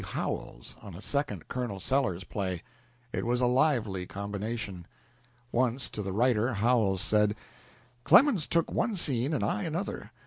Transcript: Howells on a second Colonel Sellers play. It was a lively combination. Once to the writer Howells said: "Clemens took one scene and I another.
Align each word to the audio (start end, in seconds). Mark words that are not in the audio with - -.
Howells 0.03 0.75
on 0.81 0.95
a 0.95 0.99
second 1.01 1.47
Colonel 1.47 1.79
Sellers 1.79 2.23
play. 2.23 2.63
It 3.13 3.23
was 3.23 3.39
a 3.39 3.45
lively 3.45 4.07
combination. 4.07 4.87
Once 5.51 5.91
to 5.91 6.01
the 6.01 6.11
writer 6.11 6.55
Howells 6.55 7.01
said: 7.01 7.35
"Clemens 8.03 8.47
took 8.47 8.71
one 8.71 8.95
scene 8.95 9.31
and 9.31 9.43
I 9.43 9.61
another. 9.61 10.11